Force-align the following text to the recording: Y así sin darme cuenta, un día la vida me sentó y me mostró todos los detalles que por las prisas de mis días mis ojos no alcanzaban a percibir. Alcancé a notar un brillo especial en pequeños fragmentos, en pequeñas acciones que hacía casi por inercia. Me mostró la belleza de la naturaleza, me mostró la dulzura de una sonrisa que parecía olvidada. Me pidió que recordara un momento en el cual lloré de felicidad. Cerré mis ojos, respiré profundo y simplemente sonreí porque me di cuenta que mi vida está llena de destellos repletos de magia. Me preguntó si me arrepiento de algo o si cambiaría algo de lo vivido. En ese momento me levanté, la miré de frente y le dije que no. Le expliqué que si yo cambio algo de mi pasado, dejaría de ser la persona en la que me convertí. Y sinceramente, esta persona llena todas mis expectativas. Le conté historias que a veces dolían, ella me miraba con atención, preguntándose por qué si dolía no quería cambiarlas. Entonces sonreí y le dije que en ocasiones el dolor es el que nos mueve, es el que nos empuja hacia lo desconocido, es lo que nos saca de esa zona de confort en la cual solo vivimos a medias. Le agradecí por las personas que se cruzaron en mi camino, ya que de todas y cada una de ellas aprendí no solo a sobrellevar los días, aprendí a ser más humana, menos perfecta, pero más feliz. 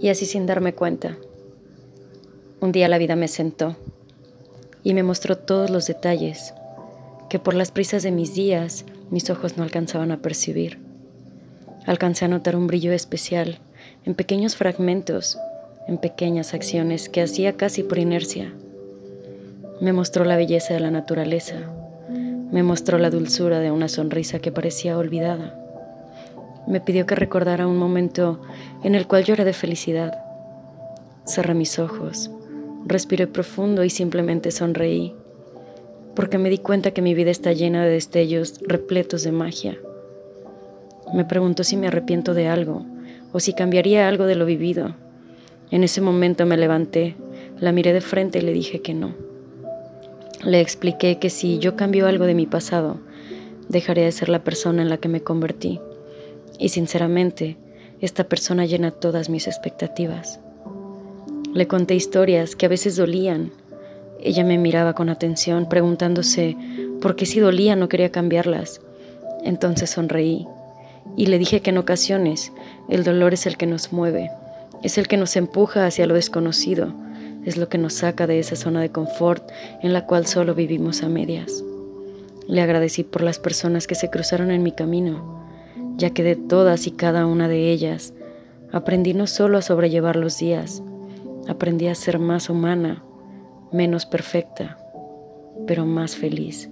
Y 0.00 0.08
así 0.08 0.26
sin 0.26 0.46
darme 0.46 0.74
cuenta, 0.74 1.16
un 2.60 2.72
día 2.72 2.88
la 2.88 2.98
vida 2.98 3.16
me 3.16 3.28
sentó 3.28 3.76
y 4.84 4.94
me 4.94 5.02
mostró 5.02 5.36
todos 5.36 5.70
los 5.70 5.86
detalles 5.86 6.54
que 7.28 7.38
por 7.38 7.54
las 7.54 7.70
prisas 7.70 8.02
de 8.02 8.10
mis 8.10 8.34
días 8.34 8.84
mis 9.10 9.28
ojos 9.30 9.56
no 9.56 9.62
alcanzaban 9.62 10.10
a 10.12 10.18
percibir. 10.18 10.78
Alcancé 11.86 12.24
a 12.24 12.28
notar 12.28 12.56
un 12.56 12.66
brillo 12.66 12.92
especial 12.92 13.58
en 14.04 14.14
pequeños 14.14 14.56
fragmentos, 14.56 15.38
en 15.86 15.98
pequeñas 15.98 16.54
acciones 16.54 17.08
que 17.08 17.22
hacía 17.22 17.56
casi 17.56 17.82
por 17.82 17.98
inercia. 17.98 18.52
Me 19.80 19.92
mostró 19.92 20.24
la 20.24 20.36
belleza 20.36 20.74
de 20.74 20.80
la 20.80 20.90
naturaleza, 20.90 21.56
me 22.50 22.62
mostró 22.62 22.98
la 22.98 23.10
dulzura 23.10 23.60
de 23.60 23.70
una 23.70 23.88
sonrisa 23.88 24.38
que 24.38 24.52
parecía 24.52 24.98
olvidada. 24.98 25.54
Me 26.66 26.80
pidió 26.80 27.06
que 27.06 27.14
recordara 27.14 27.66
un 27.66 27.78
momento 27.78 28.40
en 28.82 28.94
el 28.94 29.06
cual 29.06 29.24
lloré 29.24 29.44
de 29.44 29.52
felicidad. 29.52 30.18
Cerré 31.24 31.54
mis 31.54 31.78
ojos, 31.78 32.30
respiré 32.86 33.26
profundo 33.26 33.84
y 33.84 33.90
simplemente 33.90 34.50
sonreí 34.50 35.14
porque 36.18 36.38
me 36.38 36.50
di 36.50 36.58
cuenta 36.58 36.90
que 36.90 37.00
mi 37.00 37.14
vida 37.14 37.30
está 37.30 37.52
llena 37.52 37.84
de 37.84 37.92
destellos 37.92 38.58
repletos 38.66 39.22
de 39.22 39.30
magia. 39.30 39.78
Me 41.14 41.24
preguntó 41.24 41.62
si 41.62 41.76
me 41.76 41.86
arrepiento 41.86 42.34
de 42.34 42.48
algo 42.48 42.84
o 43.32 43.38
si 43.38 43.52
cambiaría 43.52 44.08
algo 44.08 44.26
de 44.26 44.34
lo 44.34 44.44
vivido. 44.44 44.96
En 45.70 45.84
ese 45.84 46.00
momento 46.00 46.44
me 46.44 46.56
levanté, 46.56 47.14
la 47.60 47.70
miré 47.70 47.92
de 47.92 48.00
frente 48.00 48.40
y 48.40 48.42
le 48.42 48.52
dije 48.52 48.80
que 48.80 48.94
no. 48.94 49.14
Le 50.42 50.60
expliqué 50.60 51.20
que 51.20 51.30
si 51.30 51.60
yo 51.60 51.76
cambio 51.76 52.08
algo 52.08 52.26
de 52.26 52.34
mi 52.34 52.46
pasado, 52.46 52.98
dejaría 53.68 54.02
de 54.02 54.10
ser 54.10 54.28
la 54.28 54.42
persona 54.42 54.82
en 54.82 54.88
la 54.88 54.96
que 54.96 55.08
me 55.08 55.20
convertí. 55.20 55.78
Y 56.58 56.70
sinceramente, 56.70 57.58
esta 58.00 58.24
persona 58.24 58.66
llena 58.66 58.90
todas 58.90 59.28
mis 59.28 59.46
expectativas. 59.46 60.40
Le 61.54 61.66
conté 61.66 61.94
historias 61.94 62.56
que 62.56 62.66
a 62.66 62.68
veces 62.68 62.96
dolían, 62.96 63.50
ella 64.20 64.44
me 64.44 64.58
miraba 64.58 64.94
con 64.94 65.08
atención, 65.08 65.68
preguntándose 65.68 66.56
por 67.00 67.16
qué 67.16 67.26
si 67.26 67.40
dolía 67.40 67.76
no 67.76 67.88
quería 67.88 68.10
cambiarlas. 68.10 68.80
Entonces 69.44 69.90
sonreí 69.90 70.46
y 71.16 71.26
le 71.26 71.38
dije 71.38 71.60
que 71.60 71.70
en 71.70 71.78
ocasiones 71.78 72.52
el 72.88 73.04
dolor 73.04 73.34
es 73.34 73.46
el 73.46 73.56
que 73.56 73.66
nos 73.66 73.92
mueve, 73.92 74.30
es 74.82 74.98
el 74.98 75.08
que 75.08 75.16
nos 75.16 75.36
empuja 75.36 75.86
hacia 75.86 76.06
lo 76.06 76.14
desconocido, 76.14 76.92
es 77.44 77.56
lo 77.56 77.68
que 77.68 77.78
nos 77.78 77.94
saca 77.94 78.26
de 78.26 78.40
esa 78.40 78.56
zona 78.56 78.80
de 78.80 78.90
confort 78.90 79.48
en 79.82 79.92
la 79.92 80.06
cual 80.06 80.26
solo 80.26 80.54
vivimos 80.54 81.02
a 81.02 81.08
medias. 81.08 81.62
Le 82.46 82.60
agradecí 82.60 83.04
por 83.04 83.22
las 83.22 83.38
personas 83.38 83.86
que 83.86 83.94
se 83.94 84.10
cruzaron 84.10 84.50
en 84.50 84.62
mi 84.62 84.72
camino, 84.72 85.37
ya 85.98 86.10
que 86.10 86.22
de 86.22 86.36
todas 86.36 86.86
y 86.86 86.92
cada 86.92 87.26
una 87.26 87.48
de 87.48 87.70
ellas 87.70 88.14
aprendí 88.72 89.12
no 89.12 89.26
solo 89.26 89.58
a 89.58 89.62
sobrellevar 89.62 90.16
los 90.16 90.38
días, 90.38 90.82
aprendí 91.48 91.88
a 91.88 91.94
ser 91.94 92.18
más 92.18 92.48
humana, 92.48 93.02
menos 93.72 94.06
perfecta, 94.06 94.78
pero 95.66 95.84
más 95.84 96.14
feliz. 96.16 96.70